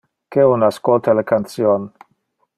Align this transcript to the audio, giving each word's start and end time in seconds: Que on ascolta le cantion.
Que 0.35 0.45
on 0.53 0.65
ascolta 0.69 1.15
le 1.19 1.25
cantion. 1.33 1.87